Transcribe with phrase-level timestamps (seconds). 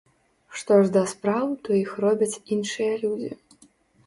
[0.61, 3.31] Што ж да спраў, то іх робяць іншыя людзі.